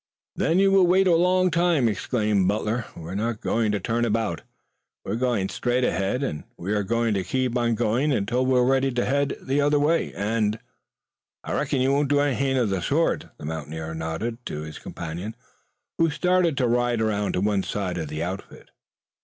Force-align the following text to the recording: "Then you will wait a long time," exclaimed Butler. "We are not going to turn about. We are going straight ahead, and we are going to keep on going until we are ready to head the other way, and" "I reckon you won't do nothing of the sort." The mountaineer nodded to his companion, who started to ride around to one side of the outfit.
"Then 0.35 0.57
you 0.57 0.71
will 0.71 0.87
wait 0.87 1.05
a 1.05 1.13
long 1.13 1.51
time," 1.51 1.87
exclaimed 1.87 2.47
Butler. 2.47 2.85
"We 2.97 3.03
are 3.03 3.15
not 3.15 3.39
going 3.39 3.71
to 3.71 3.79
turn 3.79 4.03
about. 4.03 4.41
We 5.05 5.11
are 5.11 5.15
going 5.15 5.49
straight 5.49 5.83
ahead, 5.83 6.23
and 6.23 6.43
we 6.57 6.73
are 6.73 6.81
going 6.81 7.13
to 7.13 7.23
keep 7.23 7.55
on 7.55 7.75
going 7.75 8.11
until 8.11 8.43
we 8.43 8.57
are 8.57 8.65
ready 8.65 8.89
to 8.93 9.05
head 9.05 9.35
the 9.39 9.61
other 9.61 9.77
way, 9.79 10.11
and" 10.15 10.57
"I 11.43 11.53
reckon 11.53 11.81
you 11.81 11.91
won't 11.91 12.09
do 12.09 12.15
nothing 12.15 12.57
of 12.57 12.69
the 12.71 12.81
sort." 12.81 13.25
The 13.37 13.45
mountaineer 13.45 13.93
nodded 13.93 14.43
to 14.47 14.61
his 14.61 14.79
companion, 14.79 15.35
who 15.99 16.09
started 16.09 16.57
to 16.57 16.67
ride 16.67 16.99
around 16.99 17.33
to 17.33 17.41
one 17.41 17.61
side 17.61 17.99
of 17.99 18.07
the 18.07 18.23
outfit. 18.23 18.71